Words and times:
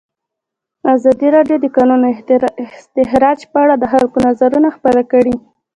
ازادي 0.93 1.27
راډیو 1.35 1.57
د 1.59 1.63
د 1.63 1.67
کانونو 1.75 2.05
استخراج 2.71 3.39
په 3.51 3.57
اړه 3.63 3.75
د 3.77 3.83
خلکو 3.93 4.17
نظرونه 4.27 4.67
خپاره 4.75 5.01
کړي. 5.11 5.35